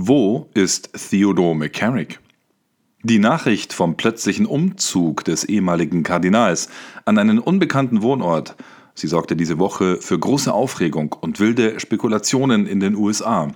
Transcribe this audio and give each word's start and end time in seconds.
Wo 0.00 0.48
ist 0.54 0.90
Theodore 1.10 1.56
McCarrick? 1.56 2.20
Die 3.02 3.18
Nachricht 3.18 3.72
vom 3.72 3.96
plötzlichen 3.96 4.46
Umzug 4.46 5.24
des 5.24 5.42
ehemaligen 5.42 6.04
Kardinals 6.04 6.68
an 7.04 7.18
einen 7.18 7.40
unbekannten 7.40 8.00
Wohnort, 8.00 8.54
sie 8.94 9.08
sorgte 9.08 9.34
diese 9.34 9.58
Woche 9.58 9.96
für 10.00 10.16
große 10.16 10.54
Aufregung 10.54 11.16
und 11.20 11.40
wilde 11.40 11.80
Spekulationen 11.80 12.68
in 12.68 12.78
den 12.78 12.94
USA, 12.94 13.52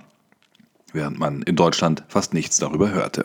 während 0.91 1.17
man 1.17 1.43
in 1.43 1.55
Deutschland 1.55 2.03
fast 2.09 2.33
nichts 2.33 2.57
darüber 2.57 2.91
hörte. 2.91 3.23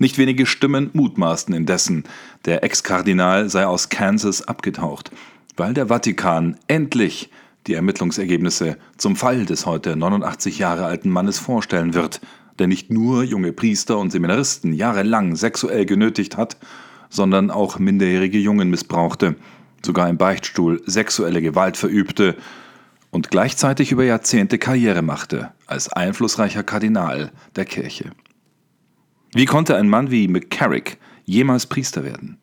Nicht 0.00 0.18
wenige 0.18 0.46
Stimmen 0.46 0.90
mutmaßten 0.94 1.54
indessen, 1.54 2.02
der 2.44 2.64
Ex-Kardinal 2.64 3.48
sei 3.50 3.66
aus 3.66 3.88
Kansas 3.88 4.42
abgetaucht, 4.42 5.12
weil 5.56 5.74
der 5.74 5.86
Vatikan 5.86 6.56
endlich 6.66 7.30
die 7.66 7.74
Ermittlungsergebnisse 7.74 8.76
zum 8.96 9.16
Fall 9.16 9.44
des 9.44 9.66
heute 9.66 9.96
89 9.96 10.58
Jahre 10.58 10.84
alten 10.84 11.10
Mannes 11.10 11.38
vorstellen 11.38 11.94
wird, 11.94 12.20
der 12.58 12.66
nicht 12.66 12.90
nur 12.90 13.22
junge 13.22 13.52
Priester 13.52 13.98
und 13.98 14.10
Seminaristen 14.10 14.72
jahrelang 14.72 15.36
sexuell 15.36 15.84
genötigt 15.84 16.36
hat, 16.36 16.56
sondern 17.10 17.50
auch 17.50 17.78
minderjährige 17.78 18.38
Jungen 18.38 18.70
missbrauchte, 18.70 19.36
sogar 19.84 20.08
im 20.08 20.16
Beichtstuhl 20.16 20.82
sexuelle 20.86 21.42
Gewalt 21.42 21.76
verübte 21.76 22.36
und 23.10 23.30
gleichzeitig 23.30 23.92
über 23.92 24.04
Jahrzehnte 24.04 24.58
Karriere 24.58 25.02
machte 25.02 25.52
als 25.66 25.92
einflussreicher 25.92 26.62
Kardinal 26.62 27.30
der 27.54 27.64
Kirche. 27.64 28.10
Wie 29.32 29.44
konnte 29.44 29.76
ein 29.76 29.88
Mann 29.88 30.10
wie 30.10 30.28
McCarrick 30.28 30.98
jemals 31.24 31.66
Priester 31.66 32.04
werden? 32.04 32.38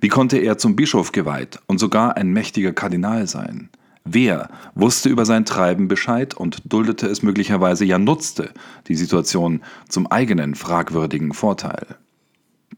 Wie 0.00 0.08
konnte 0.08 0.38
er 0.38 0.58
zum 0.58 0.76
Bischof 0.76 1.12
geweiht 1.12 1.58
und 1.66 1.78
sogar 1.78 2.16
ein 2.16 2.30
mächtiger 2.30 2.72
Kardinal 2.72 3.26
sein? 3.26 3.70
Wer 4.10 4.48
wusste 4.74 5.10
über 5.10 5.26
sein 5.26 5.44
Treiben 5.44 5.86
Bescheid 5.86 6.32
und 6.32 6.62
duldete 6.64 7.06
es 7.08 7.22
möglicherweise, 7.22 7.84
ja 7.84 7.98
nutzte 7.98 8.54
die 8.86 8.94
Situation 8.94 9.60
zum 9.86 10.06
eigenen 10.06 10.54
fragwürdigen 10.54 11.34
Vorteil? 11.34 11.84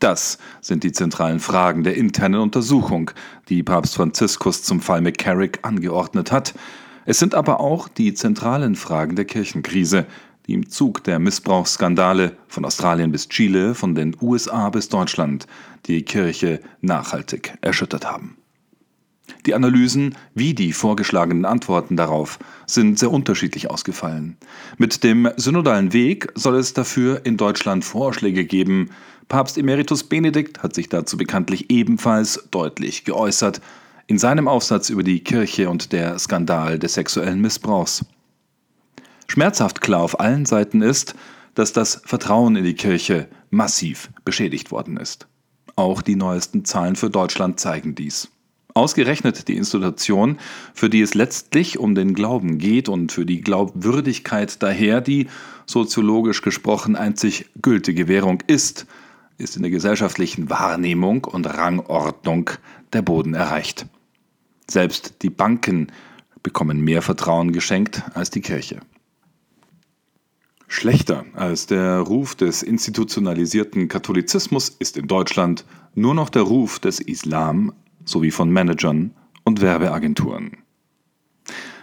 Das 0.00 0.38
sind 0.60 0.82
die 0.82 0.90
zentralen 0.90 1.38
Fragen 1.38 1.84
der 1.84 1.94
internen 1.94 2.40
Untersuchung, 2.40 3.12
die 3.48 3.62
Papst 3.62 3.94
Franziskus 3.94 4.64
zum 4.64 4.80
Fall 4.80 5.02
McCarrick 5.02 5.60
angeordnet 5.62 6.32
hat. 6.32 6.52
Es 7.06 7.20
sind 7.20 7.36
aber 7.36 7.60
auch 7.60 7.86
die 7.86 8.12
zentralen 8.12 8.74
Fragen 8.74 9.14
der 9.14 9.24
Kirchenkrise, 9.24 10.06
die 10.48 10.54
im 10.54 10.68
Zug 10.68 11.04
der 11.04 11.20
Missbrauchsskandale 11.20 12.32
von 12.48 12.64
Australien 12.64 13.12
bis 13.12 13.28
Chile, 13.28 13.76
von 13.76 13.94
den 13.94 14.16
USA 14.20 14.68
bis 14.70 14.88
Deutschland 14.88 15.46
die 15.86 16.02
Kirche 16.02 16.60
nachhaltig 16.80 17.54
erschüttert 17.60 18.04
haben. 18.04 18.39
Die 19.46 19.54
Analysen 19.54 20.14
wie 20.34 20.54
die 20.54 20.72
vorgeschlagenen 20.72 21.44
Antworten 21.44 21.96
darauf 21.96 22.38
sind 22.66 22.98
sehr 22.98 23.10
unterschiedlich 23.10 23.70
ausgefallen. 23.70 24.36
Mit 24.78 25.04
dem 25.04 25.30
synodalen 25.36 25.92
Weg 25.92 26.32
soll 26.34 26.56
es 26.56 26.74
dafür 26.74 27.22
in 27.24 27.36
Deutschland 27.36 27.84
Vorschläge 27.84 28.44
geben. 28.44 28.90
Papst 29.28 29.58
Emeritus 29.58 30.04
Benedikt 30.04 30.62
hat 30.62 30.74
sich 30.74 30.88
dazu 30.88 31.16
bekanntlich 31.16 31.70
ebenfalls 31.70 32.48
deutlich 32.50 33.04
geäußert 33.04 33.60
in 34.06 34.18
seinem 34.18 34.48
Aufsatz 34.48 34.90
über 34.90 35.04
die 35.04 35.22
Kirche 35.22 35.70
und 35.70 35.92
der 35.92 36.18
Skandal 36.18 36.78
des 36.78 36.94
sexuellen 36.94 37.40
Missbrauchs. 37.40 38.04
Schmerzhaft 39.28 39.80
klar 39.80 40.00
auf 40.00 40.18
allen 40.18 40.46
Seiten 40.46 40.82
ist, 40.82 41.14
dass 41.54 41.72
das 41.72 42.02
Vertrauen 42.04 42.56
in 42.56 42.64
die 42.64 42.74
Kirche 42.74 43.28
massiv 43.50 44.10
beschädigt 44.24 44.72
worden 44.72 44.96
ist. 44.96 45.28
Auch 45.76 46.02
die 46.02 46.16
neuesten 46.16 46.64
Zahlen 46.64 46.96
für 46.96 47.10
Deutschland 47.10 47.60
zeigen 47.60 47.94
dies. 47.94 48.28
Ausgerechnet 48.74 49.48
die 49.48 49.56
Institution, 49.56 50.38
für 50.74 50.88
die 50.88 51.00
es 51.00 51.14
letztlich 51.14 51.78
um 51.78 51.94
den 51.94 52.14
Glauben 52.14 52.58
geht 52.58 52.88
und 52.88 53.12
für 53.12 53.26
die 53.26 53.40
Glaubwürdigkeit 53.40 54.62
daher 54.62 55.00
die 55.00 55.28
soziologisch 55.66 56.42
gesprochen 56.42 56.96
einzig 56.96 57.50
gültige 57.60 58.06
Währung 58.06 58.42
ist, 58.46 58.86
ist 59.38 59.56
in 59.56 59.62
der 59.62 59.70
gesellschaftlichen 59.70 60.50
Wahrnehmung 60.50 61.24
und 61.24 61.46
Rangordnung 61.46 62.50
der 62.92 63.02
Boden 63.02 63.34
erreicht. 63.34 63.86
Selbst 64.68 65.22
die 65.22 65.30
Banken 65.30 65.88
bekommen 66.42 66.80
mehr 66.80 67.02
Vertrauen 67.02 67.52
geschenkt 67.52 68.02
als 68.14 68.30
die 68.30 68.40
Kirche. 68.40 68.80
Schlechter 70.68 71.24
als 71.34 71.66
der 71.66 71.98
Ruf 71.98 72.36
des 72.36 72.62
institutionalisierten 72.62 73.88
Katholizismus 73.88 74.68
ist 74.68 74.96
in 74.96 75.08
Deutschland 75.08 75.64
nur 75.96 76.14
noch 76.14 76.28
der 76.28 76.42
Ruf 76.42 76.78
des 76.78 77.00
Islam 77.00 77.72
sowie 78.10 78.30
von 78.30 78.50
Managern 78.50 79.12
und 79.44 79.60
Werbeagenturen. 79.60 80.58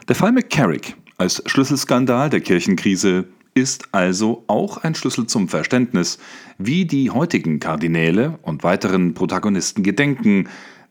Der 0.08 0.16
Fall 0.16 0.32
McCarrick 0.32 0.96
als 1.18 1.42
Schlüsselskandal 1.46 2.30
der 2.30 2.42
Kirchenkrise 2.42 3.26
ist 3.56 3.90
also 3.92 4.44
auch 4.46 4.78
ein 4.78 4.94
Schlüssel 4.94 5.26
zum 5.26 5.50
Verständnis, 5.50 6.20
wie 6.60 6.86
die 6.86 7.10
heutigen 7.10 7.60
Kardinäle 7.60 8.38
und 8.44 8.64
weiteren 8.64 9.16
Protagonisten 9.16 9.82
gedenken, 9.82 10.48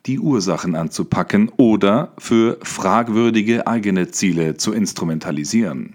die 0.06 0.18
Ursachen 0.18 0.74
anzupacken 0.74 1.50
oder 1.56 2.12
für 2.18 2.58
fragwürdige 2.62 3.66
eigene 3.66 4.10
Ziele 4.10 4.56
zu 4.56 4.72
instrumentalisieren. 4.72 5.94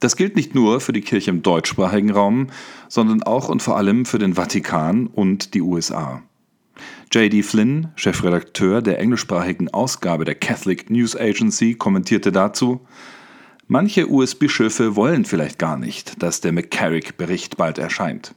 Das 0.00 0.16
gilt 0.16 0.36
nicht 0.36 0.54
nur 0.54 0.80
für 0.80 0.92
die 0.92 1.00
Kirche 1.00 1.30
im 1.30 1.42
deutschsprachigen 1.42 2.10
Raum, 2.10 2.48
sondern 2.88 3.22
auch 3.22 3.48
und 3.48 3.62
vor 3.62 3.76
allem 3.76 4.04
für 4.04 4.18
den 4.18 4.34
Vatikan 4.34 5.06
und 5.06 5.54
die 5.54 5.62
USA. 5.62 6.22
J.D. 7.10 7.42
Flynn, 7.42 7.88
Chefredakteur 7.96 8.82
der 8.82 8.98
englischsprachigen 8.98 9.72
Ausgabe 9.72 10.26
der 10.26 10.34
Catholic 10.34 10.90
News 10.90 11.16
Agency, 11.16 11.74
kommentierte 11.74 12.32
dazu, 12.32 12.80
Manche 13.66 14.10
US-Bischöfe 14.10 14.96
wollen 14.96 15.26
vielleicht 15.26 15.58
gar 15.58 15.76
nicht, 15.76 16.22
dass 16.22 16.40
der 16.40 16.52
McCarrick-Bericht 16.52 17.58
bald 17.58 17.76
erscheint. 17.76 18.34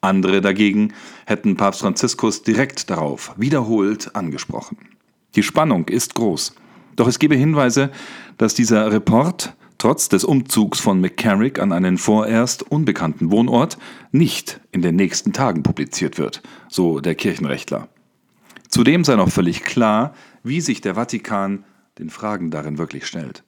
Andere 0.00 0.40
dagegen 0.40 0.92
hätten 1.26 1.56
Papst 1.56 1.80
Franziskus 1.80 2.42
direkt 2.42 2.90
darauf 2.90 3.34
wiederholt 3.36 4.14
angesprochen. 4.16 4.76
Die 5.36 5.44
Spannung 5.44 5.88
ist 5.88 6.16
groß. 6.16 6.54
Doch 6.96 7.06
es 7.06 7.20
gebe 7.20 7.36
Hinweise, 7.36 7.90
dass 8.36 8.54
dieser 8.54 8.90
Report 8.90 9.54
trotz 9.78 10.08
des 10.08 10.24
Umzugs 10.24 10.80
von 10.80 11.00
McCarrick 11.00 11.60
an 11.60 11.72
einen 11.72 11.96
vorerst 11.96 12.62
unbekannten 12.62 13.30
Wohnort 13.30 13.78
nicht 14.10 14.60
in 14.72 14.82
den 14.82 14.96
nächsten 14.96 15.32
Tagen 15.32 15.62
publiziert 15.62 16.18
wird, 16.18 16.42
so 16.68 17.00
der 17.00 17.14
Kirchenrechtler. 17.14 17.88
Zudem 18.74 19.04
sei 19.04 19.14
noch 19.14 19.28
völlig 19.28 19.62
klar, 19.62 20.14
wie 20.42 20.60
sich 20.60 20.80
der 20.80 20.96
Vatikan 20.96 21.62
den 22.00 22.10
Fragen 22.10 22.50
darin 22.50 22.76
wirklich 22.76 23.06
stellt. 23.06 23.44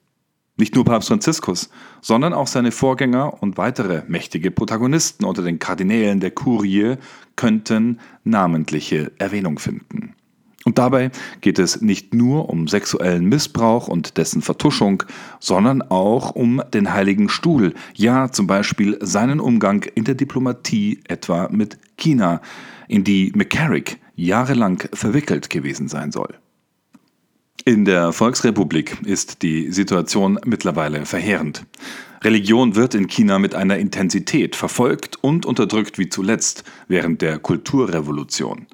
Nicht 0.55 0.73
nur 0.73 0.85
Papst 0.85 1.09
Franziskus, 1.09 1.69
sondern 1.99 2.31
auch 2.31 2.47
seine 2.47 2.71
Vorgänger 2.71 3.43
und 3.43 3.57
weitere 3.57 4.03
mächtige 4.07 4.51
Protagonisten 4.51 5.25
unter 5.25 5.41
den 5.43 5.59
Kardinälen 5.59 6.21
der 6.21 6.31
Kurie 6.31 6.95
könnten 7.35 7.99
namentliche 8.23 9.11
Erwähnung 9.17 9.59
finden. 9.59 10.15
Und 10.63 10.77
dabei 10.77 11.11
geht 11.41 11.59
es 11.59 11.81
nicht 11.81 12.13
nur 12.13 12.47
um 12.47 12.69
sexuellen 12.69 13.25
Missbrauch 13.25 13.89
und 13.89 14.15
dessen 14.15 14.41
Vertuschung, 14.41 15.03
sondern 15.41 15.81
auch 15.81 16.35
um 16.35 16.61
den 16.73 16.93
Heiligen 16.93 17.27
Stuhl, 17.27 17.73
ja 17.95 18.31
zum 18.31 18.47
Beispiel 18.47 18.97
seinen 19.01 19.41
Umgang 19.41 19.83
in 19.93 20.05
der 20.05 20.15
Diplomatie 20.15 21.01
etwa 21.09 21.49
mit 21.51 21.77
China, 21.97 22.39
in 22.87 23.03
die 23.03 23.33
McCarrick 23.35 23.99
jahrelang 24.17 24.83
verwickelt 24.93 25.49
gewesen 25.49 25.87
sein 25.87 26.11
soll. 26.11 26.33
In 27.63 27.85
der 27.85 28.11
Volksrepublik 28.11 28.97
ist 29.05 29.41
die 29.41 29.71
Situation 29.71 30.39
mittlerweile 30.45 31.05
verheerend. 31.05 31.65
Religion 32.23 32.75
wird 32.75 32.95
in 32.95 33.07
China 33.07 33.39
mit 33.39 33.55
einer 33.55 33.77
Intensität 33.77 34.55
verfolgt 34.55 35.17
und 35.21 35.45
unterdrückt 35.45 35.97
wie 35.99 36.09
zuletzt 36.09 36.63
während 36.87 37.21
der 37.21 37.39
Kulturrevolution. 37.39 38.67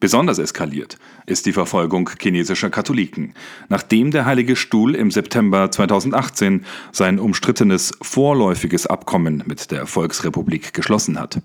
Besonders 0.00 0.38
eskaliert 0.38 0.98
ist 1.26 1.44
die 1.44 1.52
Verfolgung 1.52 2.10
chinesischer 2.18 2.70
Katholiken, 2.70 3.34
nachdem 3.68 4.10
der 4.10 4.24
Heilige 4.24 4.56
Stuhl 4.56 4.94
im 4.94 5.10
September 5.10 5.70
2018 5.70 6.64
sein 6.90 7.18
umstrittenes 7.18 7.92
vorläufiges 8.00 8.86
Abkommen 8.86 9.44
mit 9.46 9.70
der 9.70 9.86
Volksrepublik 9.86 10.72
geschlossen 10.72 11.20
hat. 11.20 11.42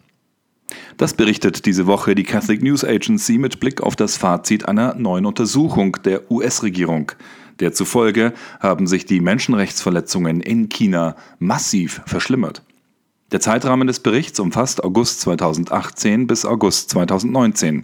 Das 0.98 1.14
berichtet 1.14 1.66
diese 1.66 1.88
Woche 1.88 2.16
die 2.16 2.24
Catholic 2.24 2.64
News 2.64 2.84
Agency 2.84 3.38
mit 3.38 3.60
Blick 3.60 3.82
auf 3.82 3.96
das 3.96 4.18
Fazit 4.18 4.68
einer 4.68 4.96
neuen 4.96 5.26
Untersuchung 5.26 5.98
der 6.04 6.32
US-Regierung. 6.32 7.12
Der 7.60 7.74
zufolge 7.74 8.34
haben 8.60 8.88
sich 8.88 9.06
die 9.06 9.22
Menschenrechtsverletzungen 9.22 10.42
in 10.42 10.70
China 10.70 11.16
massiv 11.40 12.02
verschlimmert. 12.06 12.64
Der 13.32 13.40
Zeitrahmen 13.40 13.88
des 13.88 14.00
Berichts 14.00 14.40
umfasst 14.40 14.84
August 14.84 15.22
2018 15.22 16.28
bis 16.28 16.46
August 16.46 16.90
2019. 16.92 17.84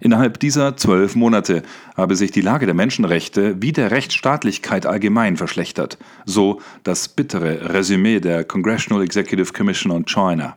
Innerhalb 0.00 0.38
dieser 0.38 0.76
zwölf 0.76 1.16
Monate 1.16 1.62
habe 1.96 2.14
sich 2.14 2.30
die 2.30 2.40
Lage 2.40 2.66
der 2.66 2.74
Menschenrechte 2.74 3.60
wie 3.60 3.72
der 3.72 3.90
Rechtsstaatlichkeit 3.90 4.86
allgemein 4.86 5.36
verschlechtert, 5.36 5.98
so 6.24 6.60
das 6.84 7.08
bittere 7.08 7.74
Resümee 7.74 8.20
der 8.20 8.44
Congressional 8.44 9.02
Executive 9.02 9.52
Commission 9.52 9.90
on 9.90 10.04
China. 10.04 10.56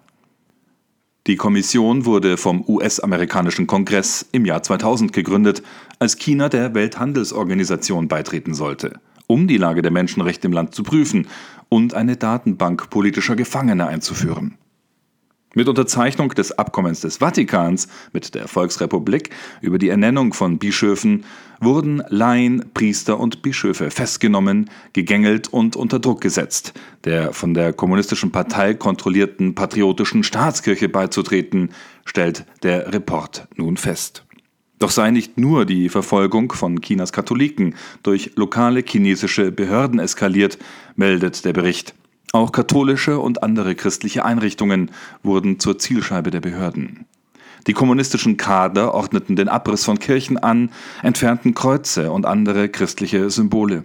Die 1.31 1.38
Kommission 1.38 2.04
wurde 2.04 2.36
vom 2.36 2.62
US-amerikanischen 2.68 3.66
Kongress 3.66 4.25
im 4.33 4.44
Jahr 4.44 4.63
2000 4.63 5.13
gegründet, 5.13 5.63
als 5.98 6.18
China 6.18 6.50
der 6.50 6.75
Welthandelsorganisation 6.75 8.10
beitreten 8.10 8.54
sollte, 8.54 9.00
um 9.28 9.48
die 9.48 9.56
Lage 9.56 9.81
der 9.81 9.92
Menschenrechte 9.92 10.48
im 10.48 10.51
Land 10.51 10.75
zu 10.75 10.83
prüfen 10.83 11.28
und 11.69 11.94
eine 11.94 12.18
Datenbank 12.18 12.89
politischer 12.89 13.38
Gefangener 13.38 13.88
einzuführen. 13.88 14.57
Mit 15.53 15.68
Unterzeichnung 15.68 16.30
des 16.30 16.57
Abkommens 16.57 17.01
des 17.01 17.18
Vatikans 17.18 17.89
mit 18.13 18.36
der 18.36 18.48
Volksrepublik 18.48 19.31
über 19.59 19.77
die 19.77 19.89
Ernennung 19.89 20.31
von 20.31 20.59
Bischöfen 20.59 21.25
wurden 21.59 22.01
Laien, 22.07 22.71
Priester 22.74 23.19
und 23.19 23.42
Bischöfe 23.42 23.92
festgenommen, 23.92 24.69
gegängelt 24.94 25.50
und 25.50 25.75
unter 25.75 26.00
Druck 26.00 26.21
gesetzt, 26.21 26.74
der 27.03 27.33
von 27.33 27.53
der 27.53 27.74
kommunistischen 27.74 28.31
Partei 28.31 28.75
kontrollierten 28.75 29.53
patriotischen 29.53 30.24
Staatskirche 30.24 30.88
beizutreten, 30.88 31.71
stellt 32.06 32.45
der 32.63 32.94
Report 32.94 33.50
nun 33.57 33.75
fest. 33.75 34.24
Doch 34.80 34.89
sei 34.89 35.12
nicht 35.12 35.38
nur 35.38 35.65
die 35.65 35.89
Verfolgung 35.89 36.53
von 36.53 36.81
Chinas 36.81 37.12
Katholiken 37.12 37.75
durch 38.03 38.31
lokale 38.36 38.83
chinesische 38.88 39.51
Behörden 39.51 40.00
eskaliert, 40.00 40.57
meldet 40.95 41.44
der 41.44 41.51
Bericht. 41.51 41.94
Auch 42.33 42.51
katholische 42.51 43.19
und 43.19 43.44
andere 43.44 43.75
christliche 43.75 44.23
Einrichtungen 44.23 44.91
wurden 45.23 45.59
zur 45.59 45.77
Zielscheibe 45.79 46.31
der 46.31 46.41
Behörden. 46.41 47.06
Die 47.68 47.73
kommunistischen 47.73 48.38
Kader 48.38 48.94
ordneten 48.94 49.35
den 49.35 49.47
Abriss 49.47 49.85
von 49.85 50.00
Kirchen 50.00 50.38
an, 50.38 50.71
entfernten 51.03 51.53
Kreuze 51.53 52.12
und 52.12 52.25
andere 52.25 52.69
christliche 52.69 53.29
Symbole. 53.29 53.83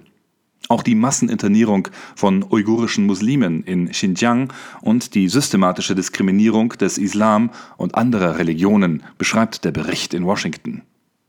Auch 0.68 0.82
die 0.82 0.94
Masseninternierung 0.94 1.88
von 2.16 2.42
uigurischen 2.42 3.06
Muslimen 3.06 3.62
in 3.62 3.90
Xinjiang 3.90 4.52
und 4.80 5.14
die 5.14 5.28
systematische 5.28 5.94
Diskriminierung 5.94 6.70
des 6.70 6.98
Islam 6.98 7.50
und 7.76 7.94
anderer 7.94 8.38
Religionen 8.38 9.04
beschreibt 9.18 9.64
der 9.64 9.70
Bericht 9.70 10.12
in 10.12 10.24
Washington. 10.24 10.82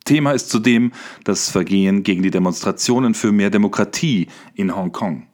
Thema 0.06 0.31
ist 0.31 0.50
zudem 0.50 0.92
das 1.25 1.50
Vergehen 1.50 2.01
gegen 2.01 2.24
die 2.24 2.31
Demonstrationen 2.31 3.13
für 3.13 3.31
mehr 3.31 3.50
Demokratie 3.50 4.27
in 4.56 4.75
Hongkong. 4.75 5.27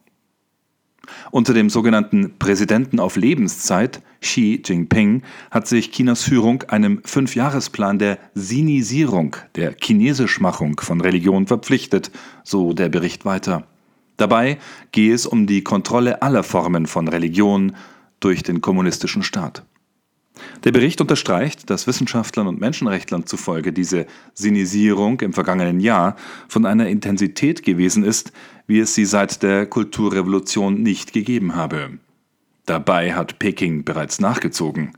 Unter 1.30 1.54
dem 1.54 1.70
sogenannten 1.70 2.38
Präsidenten 2.38 3.00
auf 3.00 3.16
Lebenszeit, 3.16 4.02
Xi 4.20 4.62
Jinping, 4.64 5.22
hat 5.50 5.66
sich 5.66 5.90
Chinas 5.90 6.22
Führung 6.22 6.62
einem 6.64 7.00
Fünfjahresplan 7.04 7.98
der 7.98 8.18
Sinisierung, 8.34 9.36
der 9.56 9.74
Chinesischmachung 9.80 10.80
von 10.80 11.00
Religion 11.00 11.46
verpflichtet, 11.46 12.10
so 12.42 12.72
der 12.72 12.88
Bericht 12.88 13.24
weiter. 13.24 13.66
Dabei 14.16 14.58
gehe 14.92 15.12
es 15.12 15.26
um 15.26 15.46
die 15.46 15.62
Kontrolle 15.62 16.22
aller 16.22 16.42
Formen 16.42 16.86
von 16.86 17.08
Religion 17.08 17.74
durch 18.20 18.42
den 18.42 18.60
kommunistischen 18.60 19.22
Staat. 19.22 19.64
Der 20.64 20.72
Bericht 20.72 21.00
unterstreicht, 21.00 21.68
dass 21.70 21.86
Wissenschaftlern 21.86 22.46
und 22.46 22.60
Menschenrechtlern 22.60 23.26
zufolge 23.26 23.72
diese 23.72 24.06
Sinisierung 24.32 25.20
im 25.20 25.32
vergangenen 25.32 25.78
Jahr 25.78 26.16
von 26.48 26.66
einer 26.66 26.88
Intensität 26.88 27.62
gewesen 27.62 28.02
ist, 28.02 28.32
wie 28.66 28.80
es 28.80 28.94
sie 28.94 29.04
seit 29.04 29.42
der 29.42 29.66
Kulturrevolution 29.66 30.82
nicht 30.82 31.12
gegeben 31.12 31.54
habe. 31.54 31.98
Dabei 32.66 33.14
hat 33.14 33.38
Peking 33.38 33.84
bereits 33.84 34.20
nachgezogen. 34.20 34.92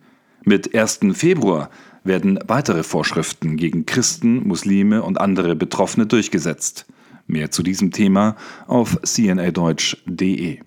Mit 0.45 0.75
1. 0.75 1.01
Februar 1.15 1.71
werden 2.05 2.39
weitere 2.47 2.85
Vorschriften 2.85 3.57
gegen 3.57 3.85
Christen, 3.85 4.47
Muslime 4.47 5.03
und 5.03 5.21
andere 5.21 5.57
Betroffene 5.57 6.07
durchgesetzt. 6.07 6.87
Mehr 7.27 7.51
zu 7.51 7.65
diesem 7.65 7.91
Thema 7.91 8.37
auf 8.69 8.97
cnadeutsch.de. 9.03 10.61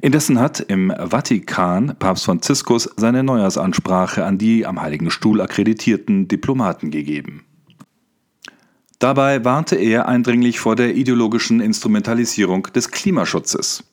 Indessen 0.00 0.38
hat 0.38 0.60
im 0.60 0.90
Vatikan 0.90 1.96
Papst 1.98 2.26
Franziskus 2.26 2.90
seine 2.96 3.22
Neujahrsansprache 3.22 4.24
an 4.24 4.38
die 4.38 4.66
am 4.66 4.80
Heiligen 4.80 5.10
Stuhl 5.10 5.40
akkreditierten 5.40 6.28
Diplomaten 6.28 6.90
gegeben. 6.90 7.44
Dabei 8.98 9.44
warnte 9.44 9.76
er 9.76 10.08
eindringlich 10.08 10.58
vor 10.58 10.76
der 10.76 10.94
ideologischen 10.94 11.60
Instrumentalisierung 11.60 12.64
des 12.74 12.90
Klimaschutzes 12.90 13.84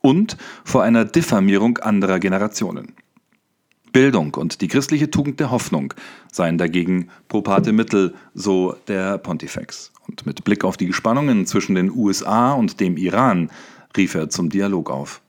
und 0.00 0.36
vor 0.64 0.82
einer 0.82 1.04
Diffamierung 1.04 1.78
anderer 1.78 2.18
Generationen. 2.18 2.94
Bildung 3.92 4.34
und 4.34 4.60
die 4.60 4.68
christliche 4.68 5.10
Tugend 5.10 5.40
der 5.40 5.50
Hoffnung 5.50 5.94
seien 6.30 6.58
dagegen 6.58 7.08
propate 7.28 7.72
Mittel, 7.72 8.14
so 8.34 8.76
der 8.86 9.18
Pontifex. 9.18 9.92
Und 10.06 10.26
mit 10.26 10.44
Blick 10.44 10.64
auf 10.64 10.76
die 10.76 10.92
Spannungen 10.92 11.46
zwischen 11.46 11.74
den 11.74 11.90
USA 11.90 12.52
und 12.52 12.80
dem 12.80 12.96
Iran 12.96 13.50
rief 13.96 14.14
er 14.14 14.30
zum 14.30 14.50
Dialog 14.50 14.90
auf. 14.90 15.20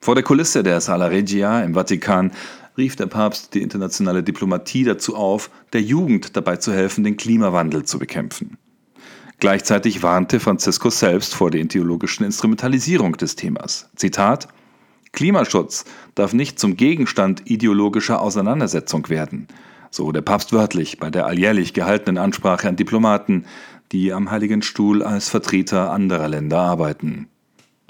Vor 0.00 0.14
der 0.14 0.24
Kulisse 0.24 0.62
der 0.62 0.80
Sala 0.80 1.06
Regia 1.06 1.62
im 1.62 1.74
Vatikan 1.74 2.32
rief 2.76 2.96
der 2.96 3.06
Papst 3.06 3.54
die 3.54 3.62
internationale 3.62 4.22
Diplomatie 4.22 4.84
dazu 4.84 5.16
auf, 5.16 5.50
der 5.72 5.82
Jugend 5.82 6.36
dabei 6.36 6.56
zu 6.56 6.72
helfen, 6.72 7.04
den 7.04 7.16
Klimawandel 7.16 7.84
zu 7.84 7.98
bekämpfen. 7.98 8.58
Gleichzeitig 9.40 10.02
warnte 10.02 10.40
Franziskus 10.40 10.98
selbst 10.98 11.34
vor 11.34 11.50
der 11.50 11.60
ideologischen 11.60 12.24
Instrumentalisierung 12.24 13.16
des 13.16 13.36
Themas. 13.36 13.90
Zitat 13.96 14.48
Klimaschutz 15.12 15.84
darf 16.14 16.32
nicht 16.32 16.58
zum 16.58 16.76
Gegenstand 16.76 17.48
ideologischer 17.48 18.20
Auseinandersetzung 18.20 19.08
werden, 19.08 19.48
so 19.90 20.10
der 20.12 20.22
Papst 20.22 20.52
wörtlich 20.52 20.98
bei 20.98 21.10
der 21.10 21.26
alljährlich 21.26 21.72
gehaltenen 21.72 22.18
Ansprache 22.18 22.68
an 22.68 22.76
Diplomaten, 22.76 23.46
die 23.92 24.12
am 24.12 24.30
Heiligen 24.30 24.62
Stuhl 24.62 25.02
als 25.02 25.28
Vertreter 25.28 25.92
anderer 25.92 26.28
Länder 26.28 26.58
arbeiten. 26.58 27.28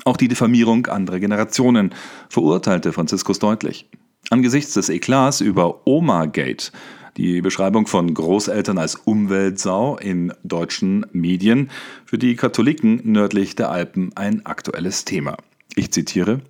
Auch 0.04 0.16
die 0.16 0.28
Diffamierung 0.28 0.86
anderer 0.86 1.18
Generationen 1.18 1.94
verurteilte 2.28 2.92
Franziskus 2.92 3.38
deutlich. 3.38 3.88
Angesichts 4.30 4.74
des 4.74 4.88
Eklats 4.88 5.40
über 5.40 5.86
Oma-Gate, 5.86 6.72
die 7.16 7.40
Beschreibung 7.40 7.86
von 7.86 8.12
Großeltern 8.12 8.78
als 8.78 8.96
Umweltsau 8.96 9.96
in 9.96 10.32
deutschen 10.42 11.06
Medien, 11.12 11.70
für 12.04 12.18
die 12.18 12.36
Katholiken 12.36 13.00
nördlich 13.04 13.56
der 13.56 13.70
Alpen 13.70 14.10
ein 14.14 14.44
aktuelles 14.44 15.04
Thema. 15.04 15.36
Ich 15.74 15.90
zitiere 15.90 16.40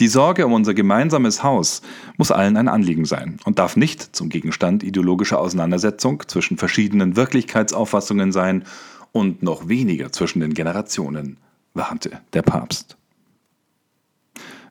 die 0.00 0.08
Sorge 0.08 0.44
um 0.44 0.52
unser 0.52 0.74
gemeinsames 0.74 1.44
Haus 1.44 1.80
muss 2.16 2.32
allen 2.32 2.56
ein 2.56 2.66
Anliegen 2.66 3.04
sein 3.04 3.38
und 3.44 3.60
darf 3.60 3.76
nicht 3.76 4.16
zum 4.16 4.28
Gegenstand 4.28 4.82
ideologischer 4.82 5.38
Auseinandersetzung 5.38 6.24
zwischen 6.26 6.56
verschiedenen 6.56 7.14
Wirklichkeitsauffassungen 7.14 8.32
sein 8.32 8.64
und 9.12 9.44
noch 9.44 9.68
weniger 9.68 10.10
zwischen 10.10 10.40
den 10.40 10.52
Generationen 10.52 11.36
warnte 11.74 12.20
der 12.32 12.42
Papst. 12.42 12.96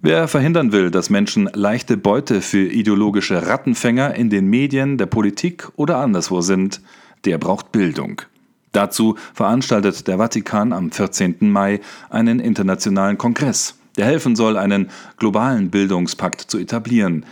Wer 0.01 0.27
verhindern 0.27 0.73
will, 0.73 0.91
dass 0.91 1.09
Menschen 1.09 1.49
leichte 1.53 1.95
Beute 1.95 2.41
für 2.41 2.67
ideologische 2.67 3.47
Rattenfänger 3.47 4.15
in 4.15 4.29
den 4.29 4.47
Medien, 4.49 4.97
der 4.97 5.05
Politik 5.05 5.69
oder 5.77 5.99
anderswo 5.99 6.41
sind, 6.41 6.81
der 7.23 7.37
braucht 7.37 7.71
Bildung. 7.71 8.21
Dazu 8.73 9.15
veranstaltet 9.33 10.07
der 10.07 10.17
Vatikan 10.17 10.73
am 10.73 10.91
14. 10.91 11.37
Mai 11.39 11.79
einen 12.09 12.41
internationalen 12.41 13.17
Kongress, 13.17 13.75
der 13.95 14.05
helfen 14.05 14.35
soll, 14.35 14.57
einen 14.57 14.89
globalen 15.17 15.69
Bildungspakt 15.69 16.41
zu 16.41 16.57
etablieren. 16.57 17.25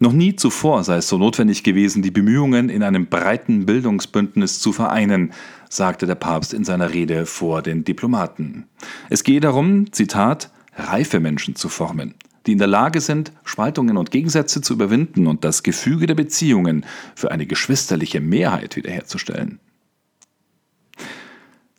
Noch 0.00 0.12
nie 0.12 0.34
zuvor 0.34 0.82
sei 0.82 0.96
es 0.96 1.08
so 1.08 1.18
notwendig 1.18 1.62
gewesen, 1.62 2.02
die 2.02 2.10
Bemühungen 2.10 2.68
in 2.68 2.82
einem 2.82 3.06
breiten 3.06 3.64
Bildungsbündnis 3.64 4.58
zu 4.58 4.72
vereinen, 4.72 5.32
sagte 5.70 6.06
der 6.06 6.16
Papst 6.16 6.52
in 6.52 6.64
seiner 6.64 6.92
Rede 6.92 7.26
vor 7.26 7.62
den 7.62 7.84
Diplomaten. 7.84 8.66
Es 9.08 9.22
gehe 9.22 9.40
darum, 9.40 9.92
Zitat, 9.92 10.50
reife 10.76 11.20
Menschen 11.20 11.54
zu 11.54 11.68
formen, 11.68 12.14
die 12.46 12.52
in 12.52 12.58
der 12.58 12.66
Lage 12.66 13.00
sind, 13.00 13.32
Spaltungen 13.44 13.96
und 13.96 14.10
Gegensätze 14.10 14.60
zu 14.60 14.74
überwinden 14.74 15.28
und 15.28 15.44
das 15.44 15.62
Gefüge 15.62 16.06
der 16.06 16.14
Beziehungen 16.14 16.84
für 17.14 17.30
eine 17.30 17.46
geschwisterliche 17.46 18.20
Mehrheit 18.20 18.74
wiederherzustellen. 18.74 19.60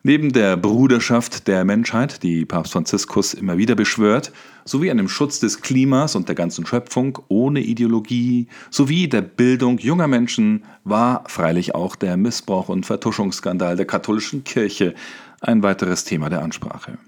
Neben 0.07 0.33
der 0.33 0.55
Bruderschaft 0.55 1.47
der 1.47 1.65
Menschheit, 1.65 2.21
die 2.21 2.45
Papst 2.45 2.73
Franziskus 2.73 3.33
immer 3.33 3.57
wieder 3.57 3.73
beschwört, 3.73 4.31
sowie 4.63 4.91
einem 4.91 5.09
Schutz 5.09 5.39
des 5.39 5.61
Klimas 5.61 6.15
und 6.15 6.27
der 6.27 6.35
ganzen 6.35 6.63
Schöpfung 6.67 7.17
ohne 7.27 7.61
Ideologie, 7.61 8.45
sowie 8.69 9.07
der 9.07 9.23
Bildung 9.23 9.79
junger 9.79 10.07
Menschen, 10.07 10.63
war 10.83 11.23
freilich 11.25 11.73
auch 11.73 11.95
der 11.95 12.17
Missbrauch 12.17 12.69
und 12.69 12.85
Vertuschungsskandal 12.85 13.77
der 13.77 13.87
katholischen 13.87 14.43
Kirche 14.43 14.93
ein 15.41 15.63
weiteres 15.63 16.03
Thema 16.03 16.29
der 16.29 16.43
Ansprache. 16.43 16.99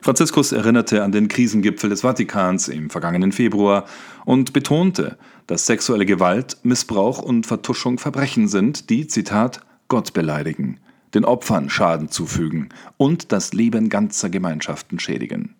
Franziskus 0.00 0.50
erinnerte 0.50 1.04
an 1.04 1.12
den 1.12 1.28
Krisengipfel 1.28 1.88
des 1.88 2.00
Vatikans 2.00 2.66
im 2.66 2.90
vergangenen 2.90 3.30
Februar 3.30 3.84
und 4.24 4.52
betonte, 4.52 5.18
dass 5.46 5.66
sexuelle 5.66 6.04
Gewalt, 6.04 6.56
Missbrauch 6.64 7.22
und 7.22 7.46
Vertuschung 7.46 8.00
Verbrechen 8.00 8.48
sind, 8.48 8.90
die, 8.90 9.06
Zitat, 9.06 9.60
Gott 9.86 10.12
beleidigen 10.14 10.80
den 11.14 11.24
Opfern 11.24 11.70
Schaden 11.70 12.10
zufügen 12.10 12.68
und 12.96 13.32
das 13.32 13.52
Leben 13.52 13.88
ganzer 13.88 14.30
Gemeinschaften 14.30 14.98
schädigen. 14.98 15.54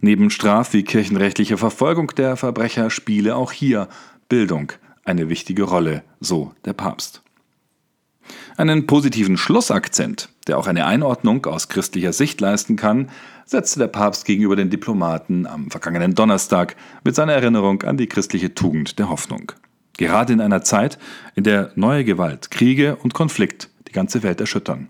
Neben 0.00 0.30
straf- 0.30 0.72
wie 0.72 0.82
kirchenrechtlicher 0.82 1.58
Verfolgung 1.58 2.08
der 2.16 2.36
Verbrecher 2.36 2.90
spiele 2.90 3.36
auch 3.36 3.52
hier 3.52 3.88
Bildung 4.28 4.72
eine 5.04 5.28
wichtige 5.28 5.64
Rolle, 5.64 6.02
so 6.20 6.52
der 6.64 6.72
Papst. 6.72 7.22
Einen 8.56 8.86
positiven 8.86 9.36
Schlussakzent, 9.36 10.28
der 10.46 10.58
auch 10.58 10.66
eine 10.66 10.86
Einordnung 10.86 11.46
aus 11.46 11.68
christlicher 11.68 12.12
Sicht 12.12 12.40
leisten 12.40 12.76
kann, 12.76 13.10
setzte 13.46 13.80
der 13.80 13.88
Papst 13.88 14.24
gegenüber 14.24 14.56
den 14.56 14.70
Diplomaten 14.70 15.46
am 15.46 15.70
vergangenen 15.70 16.14
Donnerstag 16.14 16.76
mit 17.04 17.14
seiner 17.14 17.32
Erinnerung 17.32 17.82
an 17.82 17.96
die 17.96 18.06
christliche 18.06 18.54
Tugend 18.54 18.98
der 18.98 19.08
Hoffnung. 19.08 19.52
Gerade 19.98 20.32
in 20.32 20.40
einer 20.40 20.62
Zeit, 20.62 20.98
in 21.34 21.44
der 21.44 21.72
neue 21.74 22.04
Gewalt, 22.04 22.50
Kriege 22.50 22.96
und 22.96 23.14
Konflikt 23.14 23.68
die 23.92 23.96
ganze 23.96 24.22
Welt 24.22 24.40
erschüttern. 24.40 24.88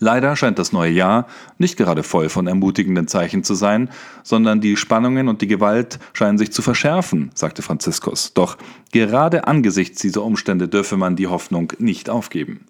Leider 0.00 0.36
scheint 0.36 0.58
das 0.58 0.72
neue 0.72 0.90
Jahr 0.90 1.26
nicht 1.56 1.78
gerade 1.78 2.02
voll 2.02 2.28
von 2.28 2.46
ermutigenden 2.46 3.08
Zeichen 3.08 3.42
zu 3.42 3.54
sein, 3.54 3.88
sondern 4.22 4.60
die 4.60 4.76
Spannungen 4.76 5.28
und 5.28 5.40
die 5.40 5.46
Gewalt 5.46 5.98
scheinen 6.12 6.36
sich 6.36 6.52
zu 6.52 6.60
verschärfen, 6.60 7.30
sagte 7.32 7.62
Franziskus. 7.62 8.34
Doch 8.34 8.58
gerade 8.92 9.46
angesichts 9.46 10.02
dieser 10.02 10.22
Umstände 10.22 10.68
dürfe 10.68 10.98
man 10.98 11.16
die 11.16 11.28
Hoffnung 11.28 11.72
nicht 11.78 12.10
aufgeben. 12.10 12.66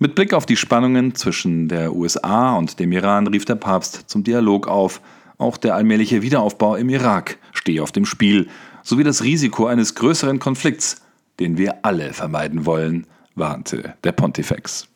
Mit 0.00 0.16
Blick 0.16 0.34
auf 0.34 0.46
die 0.46 0.56
Spannungen 0.56 1.14
zwischen 1.14 1.68
der 1.68 1.94
USA 1.94 2.56
und 2.56 2.80
dem 2.80 2.90
Iran 2.90 3.28
rief 3.28 3.44
der 3.44 3.54
Papst 3.54 4.04
zum 4.08 4.24
Dialog 4.24 4.66
auf. 4.66 5.00
Auch 5.38 5.56
der 5.58 5.76
allmähliche 5.76 6.22
Wiederaufbau 6.22 6.74
im 6.74 6.88
Irak 6.88 7.38
stehe 7.52 7.82
auf 7.82 7.92
dem 7.92 8.04
Spiel, 8.04 8.48
sowie 8.82 9.04
das 9.04 9.22
Risiko 9.22 9.66
eines 9.66 9.94
größeren 9.94 10.38
Konflikts, 10.38 11.02
den 11.38 11.56
wir 11.56 11.84
alle 11.84 12.14
vermeiden 12.14 12.66
wollen, 12.66 13.06
warnte 13.36 13.94
der 14.02 14.10
Pontifex. 14.12 14.88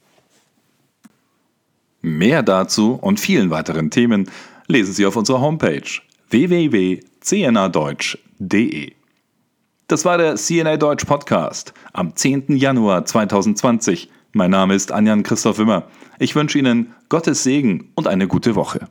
Mehr 2.03 2.43
dazu 2.43 2.95
und 2.95 3.21
vielen 3.21 3.51
weiteren 3.51 3.91
Themen 3.91 4.29
lesen 4.67 4.95
Sie 4.95 5.05
auf 5.07 5.15
unserer 5.17 5.41
Homepage 5.41 6.01
www.cnadeutsch.de. 6.31 8.93
Das 9.87 10.05
war 10.05 10.19
der 10.19 10.35
CNA 10.37 10.77
Deutsch 10.77 11.05
Podcast 11.05 11.73
am 11.93 12.17
10. 12.17 12.57
Januar 12.57 13.05
2020. 13.05 14.09
Mein 14.33 14.53
Name 14.53 14.75
ist 14.75 14.93
Anjan 14.93 15.25
Christoph 15.25 15.59
Wimmer. 15.59 15.89
Ich 16.19 16.35
wünsche 16.37 16.59
Ihnen 16.59 16.95
Gottes 17.09 17.43
Segen 17.43 17.91
und 17.97 18.07
eine 18.07 18.29
gute 18.29 18.55
Woche. 18.55 18.87